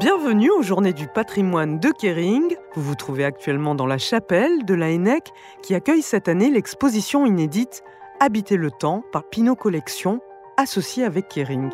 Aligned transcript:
Bienvenue 0.00 0.50
aux 0.50 0.62
Journées 0.62 0.94
du 0.94 1.08
patrimoine 1.08 1.78
de 1.78 1.90
Kering. 1.90 2.56
Vous 2.74 2.80
vous 2.82 2.94
trouvez 2.94 3.22
actuellement 3.22 3.74
dans 3.74 3.84
la 3.84 3.98
chapelle 3.98 4.64
de 4.64 4.72
la 4.72 4.88
Hennec 4.88 5.28
qui 5.62 5.74
accueille 5.74 6.00
cette 6.00 6.26
année 6.26 6.48
l'exposition 6.48 7.26
inédite 7.26 7.84
Habiter 8.18 8.56
le 8.56 8.70
temps 8.70 9.04
par 9.12 9.24
Pinot 9.24 9.56
Collection, 9.56 10.22
associée 10.56 11.04
avec 11.04 11.28
Kering. 11.28 11.68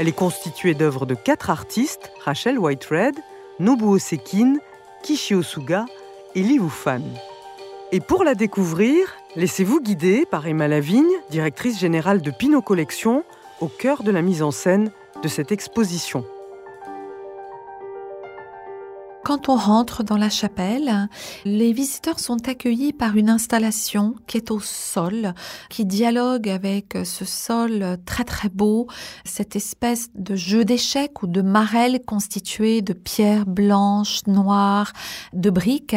Elle 0.00 0.08
est 0.08 0.16
constituée 0.16 0.74
d'œuvres 0.74 1.06
de 1.06 1.14
quatre 1.14 1.48
artistes, 1.48 2.10
Rachel 2.24 2.58
Whitered, 2.58 3.14
Nobuo 3.60 3.98
Sekin, 3.98 4.56
Kishi 5.04 5.36
Osuga 5.36 5.84
et 6.34 6.42
Li 6.42 6.58
Wufan. 6.58 7.02
Et 7.92 8.00
pour 8.00 8.24
la 8.24 8.34
découvrir, 8.34 9.14
laissez-vous 9.36 9.80
guider 9.80 10.26
par 10.28 10.48
Emma 10.48 10.66
Lavigne, 10.66 11.06
directrice 11.30 11.78
générale 11.78 12.20
de 12.20 12.32
Pinot 12.32 12.62
Collection, 12.62 13.22
au 13.60 13.68
cœur 13.68 14.02
de 14.02 14.10
la 14.10 14.22
mise 14.22 14.42
en 14.42 14.50
scène 14.50 14.90
de 15.22 15.28
cette 15.28 15.52
exposition. 15.52 16.24
Quand 19.28 19.50
on 19.50 19.56
rentre 19.56 20.04
dans 20.04 20.16
la 20.16 20.30
chapelle, 20.30 21.10
les 21.44 21.74
visiteurs 21.74 22.18
sont 22.18 22.48
accueillis 22.48 22.94
par 22.94 23.14
une 23.18 23.28
installation 23.28 24.14
qui 24.26 24.38
est 24.38 24.50
au 24.50 24.58
sol, 24.58 25.34
qui 25.68 25.84
dialogue 25.84 26.48
avec 26.48 26.96
ce 27.04 27.26
sol 27.26 27.98
très 28.06 28.24
très 28.24 28.48
beau, 28.48 28.86
cette 29.26 29.54
espèce 29.54 30.08
de 30.14 30.34
jeu 30.34 30.64
d'échecs 30.64 31.22
ou 31.22 31.26
de 31.26 31.42
marelle 31.42 32.02
constitué 32.06 32.80
de 32.80 32.94
pierres 32.94 33.44
blanches, 33.44 34.26
noires, 34.26 34.94
de 35.34 35.50
briques. 35.50 35.96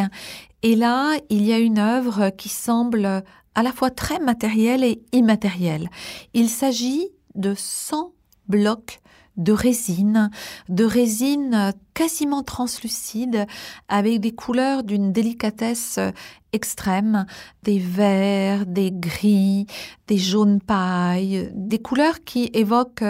Et 0.61 0.75
là, 0.75 1.15
il 1.29 1.45
y 1.45 1.53
a 1.53 1.59
une 1.59 1.79
œuvre 1.79 2.31
qui 2.31 2.49
semble 2.49 3.23
à 3.55 3.63
la 3.63 3.71
fois 3.71 3.91
très 3.91 4.19
matérielle 4.19 4.83
et 4.83 5.01
immatérielle. 5.13 5.89
Il 6.33 6.49
s'agit 6.49 7.07
de 7.35 7.53
100 7.55 8.11
blocs 8.49 8.99
de 9.37 9.53
résine, 9.53 10.29
de 10.69 10.83
résine 10.83 11.73
quasiment 11.93 12.43
translucide, 12.43 13.45
avec 13.87 14.19
des 14.19 14.31
couleurs 14.31 14.83
d'une 14.83 15.11
délicatesse 15.11 15.99
extrême, 16.53 17.25
des 17.63 17.79
verts, 17.79 18.65
des 18.65 18.91
gris, 18.91 19.67
des 20.07 20.17
jaunes 20.17 20.59
paille, 20.59 21.49
des 21.53 21.79
couleurs 21.79 22.23
qui 22.23 22.49
évoquent 22.53 23.03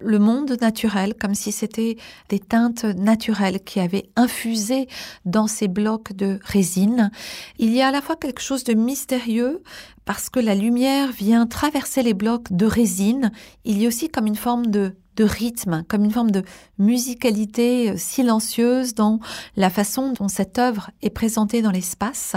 le 0.00 0.18
monde 0.18 0.56
naturel, 0.60 1.14
comme 1.14 1.34
si 1.34 1.52
c'était 1.52 1.96
des 2.28 2.38
teintes 2.38 2.84
naturelles 2.84 3.60
qui 3.60 3.80
avaient 3.80 4.08
infusé 4.16 4.88
dans 5.24 5.46
ces 5.46 5.68
blocs 5.68 6.14
de 6.14 6.38
résine. 6.42 7.10
Il 7.58 7.72
y 7.74 7.82
a 7.82 7.88
à 7.88 7.92
la 7.92 8.00
fois 8.00 8.16
quelque 8.16 8.40
chose 8.40 8.64
de 8.64 8.74
mystérieux, 8.74 9.62
parce 10.04 10.30
que 10.30 10.40
la 10.40 10.54
lumière 10.54 11.10
vient 11.12 11.46
traverser 11.46 12.02
les 12.02 12.14
blocs 12.14 12.52
de 12.52 12.66
résine, 12.66 13.32
il 13.64 13.80
y 13.80 13.84
a 13.84 13.88
aussi 13.88 14.08
comme 14.08 14.26
une 14.26 14.36
forme 14.36 14.66
de 14.66 14.94
de 15.16 15.24
rythme, 15.24 15.84
comme 15.88 16.04
une 16.04 16.10
forme 16.10 16.30
de 16.30 16.42
musicalité 16.78 17.90
euh, 17.90 17.96
silencieuse 17.96 18.94
dans 18.94 19.18
la 19.56 19.70
façon 19.70 20.12
dont 20.12 20.28
cette 20.28 20.58
œuvre 20.58 20.90
est 21.02 21.10
présentée 21.10 21.62
dans 21.62 21.70
l'espace. 21.70 22.36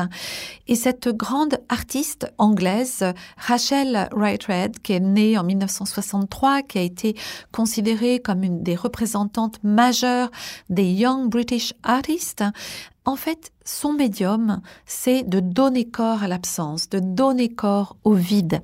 Et 0.67 0.75
cette 0.75 1.09
grande 1.09 1.59
artiste 1.69 2.31
anglaise, 2.37 3.03
Rachel 3.37 4.09
Wright-Red, 4.13 4.79
qui 4.79 4.93
est 4.93 4.99
née 4.99 5.37
en 5.37 5.43
1963, 5.43 6.63
qui 6.63 6.77
a 6.77 6.81
été 6.81 7.15
considérée 7.51 8.19
comme 8.19 8.43
une 8.43 8.63
des 8.63 8.75
représentantes 8.75 9.59
majeures 9.63 10.31
des 10.69 10.85
Young 10.85 11.29
British 11.29 11.73
Artists, 11.83 12.43
en 13.09 13.15
fait, 13.15 13.51
son 13.65 13.93
médium, 13.93 14.61
c'est 14.85 15.23
de 15.23 15.39
donner 15.39 15.85
corps 15.85 16.21
à 16.21 16.27
l'absence, 16.27 16.89
de 16.89 16.99
donner 16.99 17.49
corps 17.49 17.97
au 18.03 18.13
vide. 18.13 18.61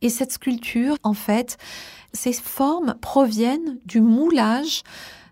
Et 0.00 0.08
cette 0.08 0.32
sculpture, 0.32 0.96
en 1.02 1.12
fait, 1.12 1.58
ces 2.14 2.32
formes 2.32 2.94
proviennent 3.02 3.78
du 3.84 4.00
moulage 4.00 4.82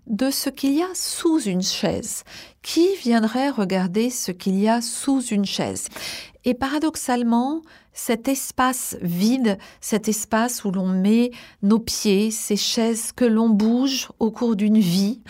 de 0.06 0.30
ce 0.30 0.50
qu'il 0.50 0.74
y 0.74 0.82
a 0.82 0.94
sous 0.94 1.40
une 1.40 1.62
chaise. 1.62 2.22
Qui 2.60 2.86
viendrait 2.96 3.48
regarder 3.48 4.10
ce 4.10 4.30
qu'il 4.30 4.58
y 4.60 4.68
a 4.68 4.82
sous 4.82 5.22
une 5.22 5.46
chaise? 5.46 5.88
Et 6.44 6.52
paradoxalement, 6.52 7.62
cet 7.92 8.28
espace 8.28 8.96
vide, 9.02 9.58
cet 9.80 10.08
espace 10.08 10.64
où 10.64 10.70
l'on 10.70 10.88
met 10.88 11.30
nos 11.62 11.78
pieds, 11.78 12.30
ces 12.30 12.56
chaises 12.56 13.12
que 13.12 13.24
l'on 13.24 13.48
bouge 13.48 14.08
au 14.18 14.30
cours 14.30 14.56
d'une 14.56 14.78
vie, 14.78 15.20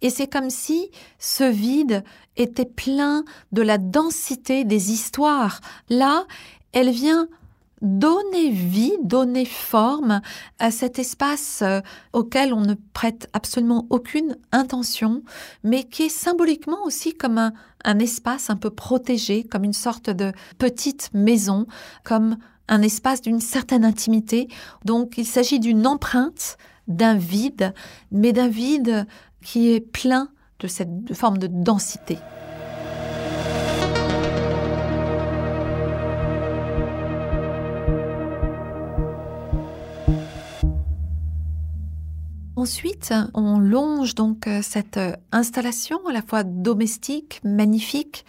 et 0.00 0.10
c'est 0.10 0.26
comme 0.26 0.50
si 0.50 0.90
ce 1.18 1.44
vide 1.44 2.04
était 2.36 2.64
plein 2.64 3.24
de 3.52 3.62
la 3.62 3.78
densité 3.78 4.64
des 4.64 4.92
histoires. 4.92 5.60
Là, 5.88 6.26
elle 6.72 6.90
vient 6.90 7.28
donner 7.84 8.50
vie, 8.50 8.94
donner 9.02 9.44
forme 9.44 10.20
à 10.58 10.70
cet 10.70 10.98
espace 10.98 11.60
euh, 11.62 11.80
auquel 12.12 12.52
on 12.52 12.62
ne 12.62 12.74
prête 12.92 13.28
absolument 13.32 13.86
aucune 13.90 14.36
intention, 14.52 15.22
mais 15.62 15.84
qui 15.84 16.04
est 16.04 16.08
symboliquement 16.08 16.82
aussi 16.84 17.14
comme 17.14 17.38
un, 17.38 17.52
un 17.84 17.98
espace 17.98 18.50
un 18.50 18.56
peu 18.56 18.70
protégé, 18.70 19.44
comme 19.44 19.64
une 19.64 19.74
sorte 19.74 20.10
de 20.10 20.32
petite 20.58 21.10
maison, 21.12 21.66
comme 22.02 22.38
un 22.68 22.82
espace 22.82 23.20
d'une 23.20 23.40
certaine 23.40 23.84
intimité. 23.84 24.48
Donc 24.84 25.18
il 25.18 25.26
s'agit 25.26 25.60
d'une 25.60 25.86
empreinte, 25.86 26.56
d'un 26.88 27.14
vide, 27.14 27.74
mais 28.10 28.32
d'un 28.32 28.48
vide 28.48 29.06
qui 29.42 29.70
est 29.70 29.80
plein 29.80 30.28
de 30.60 30.66
cette 30.66 31.14
forme 31.14 31.38
de 31.38 31.46
densité. 31.46 32.18
Ensuite, 42.64 43.12
on 43.34 43.58
longe 43.58 44.14
donc 44.14 44.46
euh, 44.46 44.60
cette 44.62 44.96
euh, 44.96 45.12
installation 45.32 45.98
à 46.08 46.14
la 46.14 46.22
fois 46.22 46.44
domestique, 46.44 47.42
magnifique. 47.44 48.24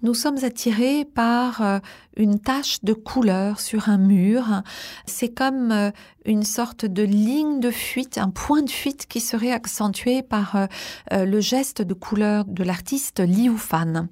Nous 0.00 0.14
sommes 0.14 0.42
attirés 0.42 1.04
par 1.04 1.60
euh, 1.60 1.78
une 2.16 2.40
tache 2.40 2.82
de 2.82 2.94
couleur 2.94 3.60
sur 3.60 3.90
un 3.90 3.98
mur. 3.98 4.62
C'est 5.04 5.28
comme 5.28 5.92
une 6.24 6.44
sorte 6.44 6.86
de 6.86 7.02
ligne 7.02 7.60
de 7.60 7.70
fuite, 7.70 8.16
un 8.16 8.30
point 8.30 8.62
de 8.62 8.70
fuite 8.70 9.04
qui 9.06 9.20
serait 9.20 9.52
accentué 9.52 10.22
par 10.22 10.68
le 11.10 11.40
geste 11.40 11.82
de 11.82 11.94
couleur 11.94 12.46
de 12.46 12.64
l'artiste 12.64 13.20
Liu 13.20 13.58
Fan. 13.58 14.08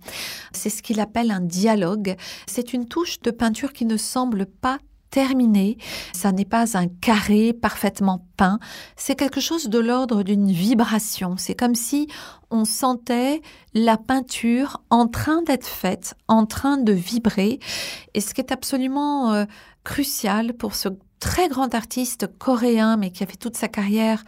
C'est 0.52 0.70
ce 0.70 0.82
qu'il 0.82 1.00
appelle 1.00 1.30
un 1.30 1.40
dialogue. 1.40 2.14
C'est 2.46 2.74
une 2.74 2.86
touche 2.86 3.20
de 3.22 3.30
peinture 3.30 3.72
qui 3.72 3.86
ne 3.86 3.96
semble 3.96 4.44
pas 4.44 4.78
terminé. 5.10 5.76
Ça 6.12 6.32
n'est 6.32 6.44
pas 6.44 6.76
un 6.76 6.88
carré 6.88 7.52
parfaitement 7.52 8.26
peint. 8.36 8.58
C'est 8.96 9.16
quelque 9.16 9.40
chose 9.40 9.68
de 9.68 9.78
l'ordre 9.78 10.22
d'une 10.22 10.50
vibration. 10.50 11.36
C'est 11.36 11.54
comme 11.54 11.74
si 11.74 12.08
on 12.50 12.64
sentait 12.64 13.42
la 13.74 13.96
peinture 13.96 14.82
en 14.90 15.06
train 15.06 15.42
d'être 15.42 15.66
faite, 15.66 16.14
en 16.28 16.46
train 16.46 16.76
de 16.78 16.92
vibrer. 16.92 17.58
Et 18.14 18.20
ce 18.20 18.34
qui 18.34 18.40
est 18.40 18.52
absolument 18.52 19.32
euh, 19.32 19.44
crucial 19.84 20.54
pour 20.54 20.74
ce 20.74 20.88
très 21.20 21.48
grand 21.48 21.74
artiste 21.74 22.26
coréen, 22.38 22.96
mais 22.96 23.10
qui 23.10 23.22
a 23.22 23.26
fait 23.26 23.36
toute 23.36 23.56
sa 23.56 23.68
carrière 23.68 24.24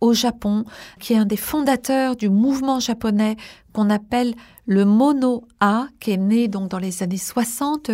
au 0.00 0.12
Japon, 0.14 0.64
qui 1.00 1.12
est 1.12 1.18
un 1.18 1.26
des 1.26 1.36
fondateurs 1.36 2.16
du 2.16 2.30
mouvement 2.30 2.78
japonais 2.78 3.36
qu'on 3.72 3.90
appelle 3.90 4.34
le 4.64 4.84
mono-a, 4.84 5.88
qui 6.00 6.12
est 6.12 6.16
né 6.16 6.48
donc 6.48 6.70
dans 6.70 6.78
les 6.78 7.02
années 7.02 7.18
60 7.18 7.90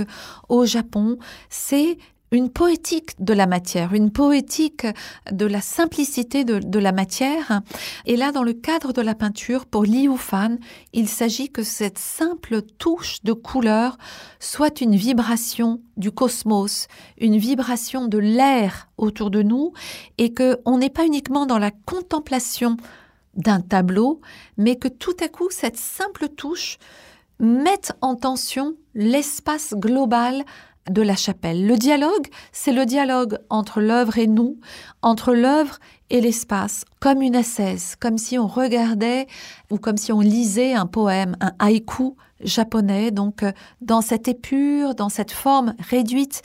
au 0.48 0.66
Japon, 0.66 1.16
c'est 1.48 1.98
une 2.32 2.50
poétique 2.50 3.10
de 3.22 3.34
la 3.34 3.46
matière, 3.46 3.92
une 3.92 4.10
poétique 4.10 4.86
de 5.30 5.46
la 5.46 5.60
simplicité 5.60 6.44
de, 6.44 6.78
la 6.78 6.92
matière. 6.92 7.60
Et 8.06 8.16
là, 8.16 8.32
dans 8.32 8.42
le 8.42 8.54
cadre 8.54 8.92
de 8.92 9.02
la 9.02 9.14
peinture, 9.14 9.66
pour 9.66 9.84
Liu 9.84 10.16
Fan, 10.16 10.58
il 10.94 11.08
s'agit 11.08 11.50
que 11.50 11.62
cette 11.62 11.98
simple 11.98 12.62
touche 12.62 13.22
de 13.22 13.34
couleur 13.34 13.98
soit 14.40 14.80
une 14.80 14.96
vibration 14.96 15.80
du 15.98 16.10
cosmos, 16.10 16.88
une 17.18 17.36
vibration 17.36 18.08
de 18.08 18.18
l'air 18.18 18.88
autour 18.96 19.30
de 19.30 19.42
nous, 19.42 19.72
et 20.16 20.32
que 20.32 20.58
on 20.64 20.78
n'est 20.78 20.90
pas 20.90 21.04
uniquement 21.04 21.44
dans 21.44 21.58
la 21.58 21.70
contemplation 21.70 22.78
d'un 23.34 23.60
tableau, 23.60 24.20
mais 24.56 24.76
que 24.76 24.88
tout 24.88 25.16
à 25.20 25.28
coup, 25.28 25.48
cette 25.50 25.76
simple 25.76 26.28
touche 26.28 26.78
mette 27.38 27.92
en 28.00 28.14
tension 28.14 28.76
l'espace 28.94 29.74
global 29.74 30.44
de 30.90 31.02
la 31.02 31.16
chapelle. 31.16 31.66
Le 31.66 31.76
dialogue, 31.76 32.26
c'est 32.52 32.72
le 32.72 32.86
dialogue 32.86 33.38
entre 33.50 33.80
l'œuvre 33.80 34.18
et 34.18 34.26
nous, 34.26 34.58
entre 35.00 35.32
l'œuvre 35.34 35.78
et 36.10 36.20
l'espace, 36.20 36.84
comme 37.00 37.22
une 37.22 37.36
ascèse, 37.36 37.96
comme 37.98 38.18
si 38.18 38.38
on 38.38 38.46
regardait 38.46 39.26
ou 39.70 39.78
comme 39.78 39.96
si 39.96 40.12
on 40.12 40.20
lisait 40.20 40.74
un 40.74 40.86
poème, 40.86 41.36
un 41.40 41.52
haïku 41.58 42.16
japonais, 42.40 43.10
donc 43.10 43.42
euh, 43.42 43.52
dans 43.80 44.00
cette 44.00 44.28
épure, 44.28 44.94
dans 44.94 45.08
cette 45.08 45.30
forme 45.30 45.74
réduite 45.90 46.42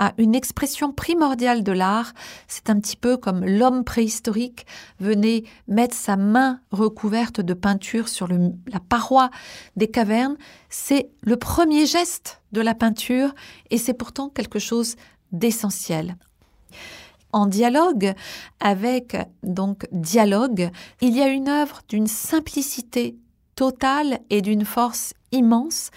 à 0.00 0.14
une 0.16 0.34
expression 0.34 0.92
primordiale 0.92 1.62
de 1.62 1.72
l'art. 1.72 2.14
C'est 2.48 2.70
un 2.70 2.80
petit 2.80 2.96
peu 2.96 3.18
comme 3.18 3.44
l'homme 3.44 3.84
préhistorique 3.84 4.66
venait 4.98 5.44
mettre 5.68 5.94
sa 5.94 6.16
main 6.16 6.60
recouverte 6.72 7.42
de 7.42 7.52
peinture 7.52 8.08
sur 8.08 8.26
la 8.26 8.80
paroi 8.88 9.28
des 9.76 9.88
cavernes. 9.88 10.38
C'est 10.70 11.10
le 11.20 11.36
premier 11.36 11.84
geste 11.84 12.40
de 12.52 12.62
la 12.62 12.74
peinture 12.74 13.34
et 13.68 13.76
c'est 13.76 13.92
pourtant 13.92 14.30
quelque 14.30 14.58
chose 14.58 14.96
d'essentiel. 15.32 16.16
en 17.32 17.46
dialogue 17.46 18.14
avec 18.58 19.16
donc 19.44 19.86
dialogue, 19.92 20.70
il 21.00 21.14
y 21.14 21.22
a 21.22 21.28
une 21.28 21.48
œuvre 21.48 21.82
d'une 21.88 22.08
simplicité 22.08 23.16
totale 23.54 24.18
et 24.30 24.40
d'une 24.40 24.64
force 24.64 25.12
immense. 25.30 25.90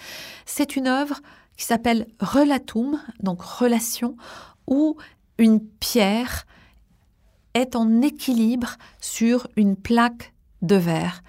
C'est 0.44 0.76
une 0.76 0.86
œuvre 0.86 1.20
qui 1.56 1.64
s'appelle 1.64 2.06
Relatum, 2.20 3.00
donc 3.20 3.42
relation, 3.42 4.16
où 4.66 4.96
une 5.38 5.60
pierre 5.60 6.46
est 7.54 7.76
en 7.76 8.02
équilibre 8.02 8.76
sur 9.00 9.46
une 9.56 9.76
plaque 9.76 10.32
de 10.62 10.76
verre. 10.76 11.22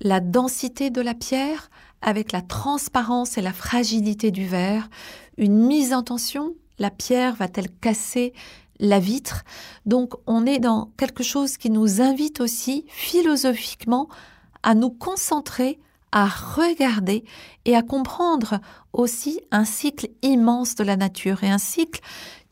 La 0.00 0.20
densité 0.20 0.90
de 0.90 1.00
la 1.00 1.14
pierre 1.14 1.70
avec 2.00 2.32
la 2.32 2.42
transparence 2.42 3.38
et 3.38 3.42
la 3.42 3.52
fragilité 3.52 4.30
du 4.30 4.46
verre, 4.46 4.88
une 5.36 5.66
mise 5.66 5.92
en 5.92 6.02
tension, 6.02 6.54
la 6.78 6.90
pierre 6.90 7.34
va-t-elle 7.34 7.70
casser 7.70 8.32
la 8.78 9.00
vitre? 9.00 9.44
Donc 9.86 10.14
on 10.26 10.46
est 10.46 10.60
dans 10.60 10.92
quelque 10.96 11.24
chose 11.24 11.56
qui 11.56 11.70
nous 11.70 12.00
invite 12.00 12.40
aussi 12.40 12.84
philosophiquement 12.88 14.08
à 14.62 14.74
nous 14.74 14.90
concentrer, 14.90 15.78
à 16.12 16.26
regarder 16.26 17.24
et 17.64 17.76
à 17.76 17.82
comprendre 17.82 18.60
aussi 18.92 19.40
un 19.50 19.64
cycle 19.64 20.08
immense 20.22 20.74
de 20.74 20.84
la 20.84 20.96
nature 20.96 21.44
et 21.44 21.50
un 21.50 21.58
cycle 21.58 22.00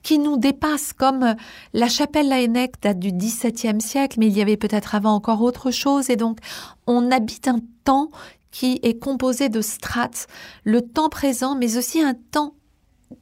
qui 0.03 0.19
nous 0.21 0.37
dépasse, 0.37 0.93
comme 0.93 1.35
la 1.73 1.89
chapelle 1.89 2.29
Laennec 2.29 2.81
date 2.81 3.01
du 3.01 3.11
XVIIe 3.11 3.81
siècle, 3.81 4.19
mais 4.21 4.29
il 4.29 4.37
y 4.37 4.41
avait 4.41 4.57
peut-être 4.57 4.95
avant 4.95 5.15
encore 5.15 5.43
autre 5.43 5.73
chose, 5.73 6.11
et 6.11 6.17
donc 6.17 6.39
on 6.87 7.11
habite 7.11 7.49
un 7.49 7.59
temps 7.83 8.11
qui 8.53 8.79
est 8.85 9.01
composé 9.01 9.49
de 9.49 9.61
strates, 9.61 10.29
le 10.63 10.81
temps 10.81 11.09
présent, 11.09 11.57
mais 11.57 11.77
aussi 11.77 12.01
un 12.01 12.15
temps 12.15 12.55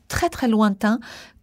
très 0.08 0.28
très 0.28 0.46
lointain. 0.46 1.00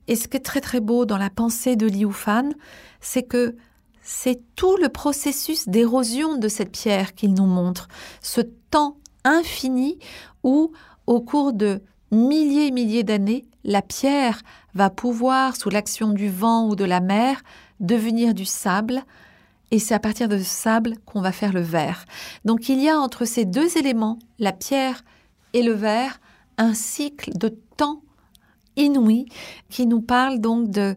Et 0.08 0.16
ce 0.16 0.28
qui 0.28 0.38
est 0.38 0.42
très 0.42 0.62
très 0.62 0.80
beau 0.80 1.06
dans 1.06 1.18
la 1.18 1.30
pensée 1.30 1.76
de 1.76 1.88
Liu 1.88 2.12
Fan, 2.12 2.54
c'est 3.00 3.24
que 3.24 3.56
c'est 4.02 4.42
tout 4.56 4.78
le 4.78 4.90
processus 4.90 5.68
d'érosion 5.68 6.38
de 6.38 6.48
cette 6.48 6.72
pierre 6.72 7.14
qu'il 7.14 7.34
nous 7.34 7.46
montre, 7.46 7.88
ce 8.22 8.42
temps 8.72 8.98
infini 9.24 10.00
où, 10.44 10.72
au 11.08 11.22
cours 11.22 11.54
de 11.54 11.82
milliers 12.12 12.68
et 12.68 12.72
milliers 12.72 13.04
d'années, 13.04 13.46
la 13.64 13.82
pierre 13.82 14.42
va 14.74 14.90
pouvoir, 14.90 15.56
sous 15.56 15.70
l'action 15.70 16.10
du 16.10 16.30
vent 16.30 16.68
ou 16.68 16.76
de 16.76 16.86
la 16.86 17.00
mer, 17.00 17.42
devenir 17.80 18.34
du 18.34 18.46
sable, 18.46 19.04
et 19.70 19.80
c'est 19.80 19.94
à 19.94 20.00
partir 20.00 20.28
de 20.28 20.38
ce 20.38 20.44
sable 20.44 20.96
qu'on 21.06 21.22
va 21.22 21.32
faire 21.32 21.54
le 21.54 21.62
verre. 21.62 22.06
Donc 22.44 22.70
il 22.70 22.82
y 22.82 22.90
a 22.90 23.00
entre 23.00 23.26
ces 23.26 23.46
deux 23.46 23.78
éléments, 23.78 24.20
la 24.40 24.52
pierre 24.52 25.04
et 25.54 25.64
le 25.64 25.74
verre, 25.74 26.20
un 26.58 26.74
cycle 26.74 27.32
de 27.38 27.50
temps 27.78 28.02
inouï 28.76 29.26
qui 29.70 29.88
nous 29.88 30.02
parle 30.02 30.40
donc 30.40 30.70
de, 30.70 30.96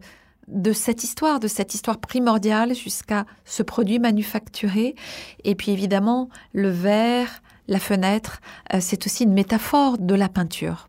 de 0.48 0.72
cette 0.72 1.04
histoire, 1.04 1.40
de 1.40 1.48
cette 1.48 1.74
histoire 1.74 1.98
primordiale 1.98 2.74
jusqu'à 2.74 3.24
ce 3.44 3.62
produit 3.62 3.98
manufacturé. 3.98 4.94
Et 5.44 5.54
puis 5.54 5.72
évidemment, 5.72 6.28
le 6.52 6.70
verre, 6.70 7.42
la 7.68 7.78
fenêtre, 7.78 8.40
euh, 8.72 8.78
c'est 8.80 9.06
aussi 9.06 9.24
une 9.24 9.32
métaphore 9.32 9.98
de 9.98 10.14
la 10.14 10.28
peinture. 10.28 10.88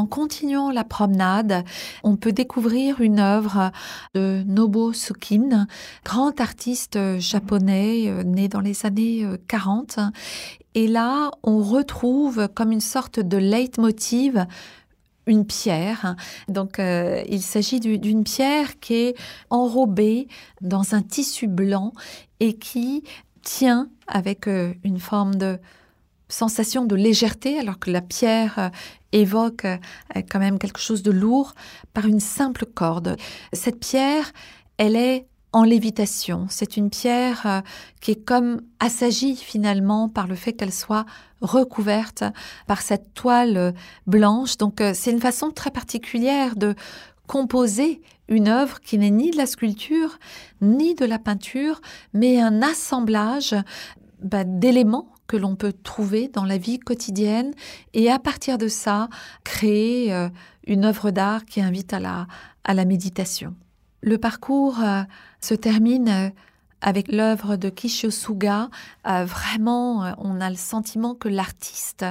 En 0.00 0.06
continuant 0.06 0.70
la 0.70 0.82
promenade, 0.82 1.62
on 2.04 2.16
peut 2.16 2.32
découvrir 2.32 3.02
une 3.02 3.20
œuvre 3.20 3.70
de 4.14 4.42
Nobuo 4.46 4.94
Sukin, 4.94 5.66
grand 6.06 6.40
artiste 6.40 6.98
japonais 7.18 8.08
euh, 8.08 8.22
né 8.22 8.48
dans 8.48 8.60
les 8.60 8.86
années 8.86 9.26
40. 9.46 9.98
Euh, 9.98 10.04
Et 10.74 10.88
là, 10.88 11.32
on 11.42 11.62
retrouve 11.62 12.48
comme 12.54 12.72
une 12.72 12.80
sorte 12.80 13.20
de 13.20 13.36
leitmotiv 13.36 14.46
une 15.26 15.44
pierre. 15.44 16.16
Donc, 16.48 16.78
euh, 16.78 17.22
il 17.28 17.42
s'agit 17.42 17.78
d'une 17.78 18.24
pierre 18.24 18.80
qui 18.80 18.94
est 18.94 19.14
enrobée 19.50 20.28
dans 20.62 20.94
un 20.94 21.02
tissu 21.02 21.46
blanc 21.46 21.92
et 22.40 22.54
qui 22.54 23.04
tient 23.42 23.90
avec 24.06 24.46
une 24.46 24.98
forme 24.98 25.34
de 25.34 25.58
sensation 26.30 26.84
de 26.84 26.96
légèreté, 26.96 27.58
alors 27.58 27.78
que 27.78 27.90
la 27.90 28.00
pierre 28.00 28.58
euh, 28.58 28.68
évoque 29.12 29.64
euh, 29.64 29.76
quand 30.30 30.38
même 30.38 30.58
quelque 30.58 30.80
chose 30.80 31.02
de 31.02 31.10
lourd, 31.10 31.54
par 31.92 32.06
une 32.06 32.20
simple 32.20 32.66
corde. 32.66 33.16
Cette 33.52 33.80
pierre, 33.80 34.32
elle 34.78 34.96
est 34.96 35.26
en 35.52 35.64
lévitation. 35.64 36.46
C'est 36.48 36.76
une 36.76 36.90
pierre 36.90 37.42
euh, 37.44 37.60
qui 38.00 38.12
est 38.12 38.24
comme 38.24 38.62
assagie 38.78 39.36
finalement 39.36 40.08
par 40.08 40.26
le 40.26 40.36
fait 40.36 40.52
qu'elle 40.52 40.72
soit 40.72 41.06
recouverte 41.40 42.24
par 42.66 42.82
cette 42.82 43.14
toile 43.14 43.74
blanche. 44.06 44.58
Donc 44.58 44.82
c'est 44.94 45.10
une 45.10 45.20
façon 45.20 45.50
très 45.50 45.70
particulière 45.70 46.54
de 46.54 46.74
composer 47.26 48.02
une 48.28 48.48
œuvre 48.48 48.80
qui 48.80 48.98
n'est 48.98 49.10
ni 49.10 49.30
de 49.30 49.36
la 49.36 49.46
sculpture 49.46 50.18
ni 50.60 50.94
de 50.94 51.04
la 51.04 51.18
peinture, 51.18 51.80
mais 52.12 52.40
un 52.40 52.62
assemblage 52.62 53.54
bah, 54.22 54.44
d'éléments 54.44 55.08
que 55.30 55.36
l'on 55.36 55.54
peut 55.54 55.72
trouver 55.72 56.26
dans 56.26 56.44
la 56.44 56.58
vie 56.58 56.80
quotidienne 56.80 57.52
et 57.94 58.10
à 58.10 58.18
partir 58.18 58.58
de 58.58 58.66
ça, 58.66 59.08
créer 59.44 60.12
euh, 60.12 60.28
une 60.66 60.84
œuvre 60.84 61.12
d'art 61.12 61.44
qui 61.44 61.60
invite 61.60 61.92
à 61.92 62.00
la, 62.00 62.26
à 62.64 62.74
la 62.74 62.84
méditation. 62.84 63.54
Le 64.02 64.18
parcours 64.18 64.80
euh, 64.82 65.02
se 65.40 65.54
termine 65.54 66.08
euh, 66.08 66.30
avec 66.80 67.12
l'œuvre 67.12 67.54
de 67.54 67.68
Kishosuga, 67.68 68.70
vraiment, 69.04 70.14
on 70.16 70.40
a 70.40 70.48
le 70.48 70.56
sentiment 70.56 71.14
que 71.14 71.28
l'artiste, 71.28 72.06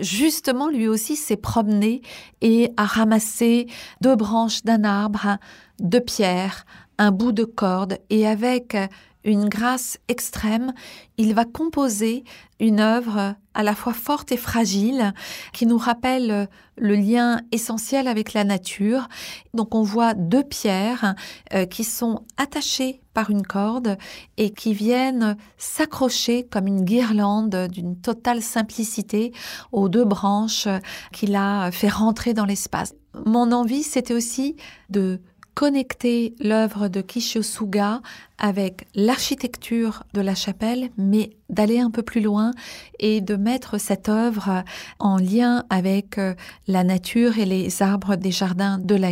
justement, 0.00 0.68
lui 0.68 0.88
aussi 0.88 1.14
s'est 1.14 1.36
promené 1.36 2.02
et 2.40 2.72
a 2.76 2.84
ramassé 2.84 3.68
deux 4.00 4.16
branches 4.16 4.64
d'un 4.64 4.82
arbre, 4.82 5.38
deux 5.78 6.00
pierres, 6.00 6.66
un 7.02 7.10
bout 7.10 7.32
de 7.32 7.44
corde, 7.44 7.98
et 8.10 8.28
avec 8.28 8.76
une 9.24 9.48
grâce 9.48 9.98
extrême, 10.08 10.72
il 11.16 11.34
va 11.34 11.44
composer 11.44 12.24
une 12.60 12.80
œuvre 12.80 13.34
à 13.54 13.62
la 13.62 13.74
fois 13.74 13.92
forte 13.92 14.32
et 14.32 14.36
fragile 14.36 15.12
qui 15.52 15.66
nous 15.66 15.78
rappelle 15.78 16.48
le 16.76 16.94
lien 16.94 17.40
essentiel 17.52 18.08
avec 18.08 18.32
la 18.32 18.44
nature. 18.44 19.08
Donc 19.52 19.74
on 19.74 19.82
voit 19.82 20.14
deux 20.14 20.42
pierres 20.42 21.14
euh, 21.52 21.66
qui 21.66 21.84
sont 21.84 22.24
attachées 22.36 23.00
par 23.14 23.30
une 23.30 23.46
corde 23.46 23.98
et 24.36 24.50
qui 24.50 24.74
viennent 24.74 25.36
s'accrocher 25.58 26.44
comme 26.44 26.66
une 26.66 26.84
guirlande 26.84 27.68
d'une 27.70 27.96
totale 27.96 28.42
simplicité 28.42 29.32
aux 29.70 29.88
deux 29.88 30.04
branches 30.04 30.68
qu'il 31.12 31.34
a 31.36 31.70
fait 31.70 31.90
rentrer 31.90 32.32
dans 32.32 32.46
l'espace. 32.46 32.94
Mon 33.26 33.52
envie, 33.52 33.82
c'était 33.82 34.14
aussi 34.14 34.56
de 34.88 35.20
connecter 35.54 36.34
l'œuvre 36.40 36.88
de 36.88 37.00
Kishosuga 37.00 38.00
avec 38.38 38.86
l'architecture 38.94 40.04
de 40.14 40.20
la 40.20 40.34
chapelle, 40.34 40.90
mais 40.96 41.30
d'aller 41.50 41.78
un 41.78 41.90
peu 41.90 42.02
plus 42.02 42.20
loin 42.20 42.52
et 42.98 43.20
de 43.20 43.36
mettre 43.36 43.78
cette 43.78 44.08
œuvre 44.08 44.64
en 44.98 45.16
lien 45.16 45.64
avec 45.70 46.18
euh, 46.18 46.34
la 46.66 46.84
nature 46.84 47.38
et 47.38 47.44
les 47.44 47.82
arbres 47.82 48.16
des 48.16 48.32
jardins 48.32 48.78
de 48.78 48.94
la 48.94 49.10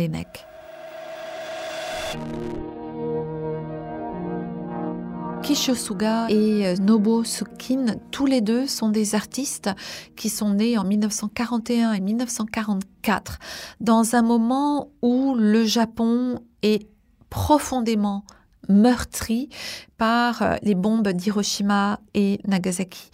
Kishosuga 5.43 6.27
et 6.29 6.67
euh, 6.67 6.75
Nobuo 6.75 7.23
Sukin, 7.23 7.95
tous 8.11 8.25
les 8.27 8.41
deux 8.41 8.67
sont 8.67 8.89
des 8.89 9.15
artistes 9.15 9.69
qui 10.15 10.29
sont 10.29 10.53
nés 10.53 10.77
en 10.77 10.83
1941 10.83 11.93
et 11.93 11.99
1944, 11.99 13.39
dans 13.79 14.15
un 14.15 14.21
moment 14.21 14.89
où 15.01 15.33
le 15.35 15.65
Japon 15.65 16.39
est 16.61 16.87
profondément 17.29 18.23
meurtri 18.69 19.49
par 19.97 20.41
euh, 20.43 20.55
les 20.61 20.75
bombes 20.75 21.07
d'Hiroshima 21.09 21.99
et 22.13 22.39
Nagasaki. 22.45 23.09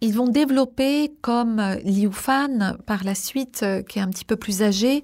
Ils 0.00 0.14
vont 0.14 0.28
développer, 0.28 1.12
comme 1.20 1.58
euh, 1.58 1.76
Liu 1.84 2.12
Fan 2.12 2.76
par 2.86 3.02
la 3.02 3.16
suite, 3.16 3.64
qui 3.88 3.98
est 3.98 4.02
un 4.02 4.10
petit 4.10 4.24
peu 4.24 4.36
plus 4.36 4.62
âgé, 4.62 5.02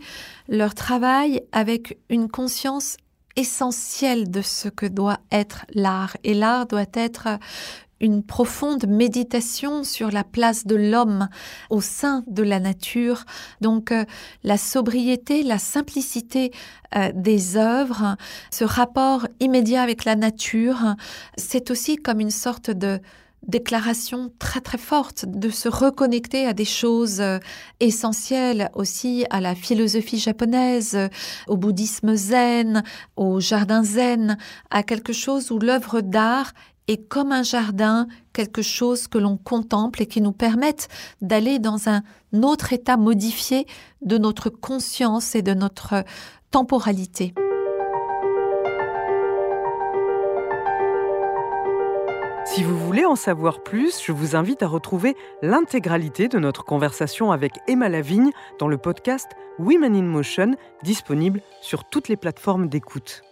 leur 0.48 0.74
travail 0.74 1.42
avec 1.50 1.98
une 2.08 2.28
conscience 2.28 2.96
essentiel 3.40 4.30
de 4.30 4.42
ce 4.42 4.68
que 4.68 4.86
doit 4.86 5.18
être 5.32 5.64
l'art. 5.74 6.16
Et 6.24 6.34
l'art 6.34 6.66
doit 6.66 6.92
être 6.92 7.38
une 8.00 8.22
profonde 8.22 8.86
méditation 8.86 9.84
sur 9.84 10.10
la 10.10 10.24
place 10.24 10.66
de 10.66 10.74
l'homme 10.74 11.28
au 11.68 11.80
sein 11.80 12.22
de 12.26 12.42
la 12.42 12.60
nature. 12.60 13.24
Donc 13.60 13.92
euh, 13.92 14.04
la 14.42 14.56
sobriété, 14.56 15.42
la 15.42 15.58
simplicité 15.58 16.50
euh, 16.96 17.12
des 17.14 17.56
œuvres, 17.56 18.16
ce 18.50 18.64
rapport 18.64 19.26
immédiat 19.38 19.82
avec 19.82 20.04
la 20.04 20.16
nature, 20.16 20.94
c'est 21.36 21.70
aussi 21.70 21.96
comme 21.96 22.20
une 22.20 22.30
sorte 22.30 22.70
de 22.70 23.00
déclaration 23.46 24.30
très 24.38 24.60
très 24.60 24.78
forte 24.78 25.24
de 25.26 25.50
se 25.50 25.68
reconnecter 25.68 26.46
à 26.46 26.52
des 26.52 26.64
choses 26.64 27.20
euh, 27.20 27.38
essentielles 27.80 28.70
aussi 28.74 29.24
à 29.30 29.40
la 29.40 29.54
philosophie 29.54 30.18
japonaise, 30.18 30.96
au 31.48 31.56
bouddhisme 31.56 32.14
zen, 32.14 32.82
au 33.16 33.40
jardin 33.40 33.82
zen, 33.82 34.36
à 34.70 34.82
quelque 34.82 35.12
chose 35.12 35.50
où 35.50 35.58
l'œuvre 35.58 36.00
d'art 36.00 36.52
est 36.88 37.08
comme 37.08 37.32
un 37.32 37.42
jardin, 37.42 38.08
quelque 38.32 38.62
chose 38.62 39.06
que 39.06 39.18
l'on 39.18 39.36
contemple 39.36 40.02
et 40.02 40.06
qui 40.06 40.20
nous 40.20 40.32
permette 40.32 40.88
d'aller 41.20 41.58
dans 41.58 41.88
un 41.88 42.02
autre 42.42 42.72
état 42.72 42.96
modifié 42.96 43.66
de 44.02 44.18
notre 44.18 44.50
conscience 44.50 45.34
et 45.34 45.42
de 45.42 45.54
notre 45.54 46.04
temporalité. 46.50 47.32
Si 52.52 52.64
vous 52.64 52.76
voulez 52.76 53.04
en 53.04 53.14
savoir 53.14 53.62
plus, 53.62 54.02
je 54.04 54.10
vous 54.10 54.34
invite 54.34 54.64
à 54.64 54.66
retrouver 54.66 55.16
l'intégralité 55.40 56.26
de 56.26 56.40
notre 56.40 56.64
conversation 56.64 57.30
avec 57.30 57.52
Emma 57.68 57.88
Lavigne 57.88 58.32
dans 58.58 58.66
le 58.66 58.76
podcast 58.76 59.28
Women 59.60 59.94
in 59.94 60.02
Motion, 60.02 60.56
disponible 60.82 61.42
sur 61.60 61.84
toutes 61.84 62.08
les 62.08 62.16
plateformes 62.16 62.68
d'écoute. 62.68 63.22